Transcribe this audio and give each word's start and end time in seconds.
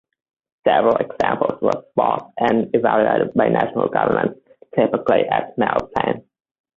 Several 0.67 0.95
examples 0.95 1.61
were 1.61 1.85
bought 1.95 2.31
and 2.39 2.71
evaluated 2.73 3.35
by 3.35 3.49
national 3.49 3.87
governments, 3.89 4.39
typically 4.73 5.25
as 5.29 5.55
mail 5.59 5.77
planes. 5.95 6.23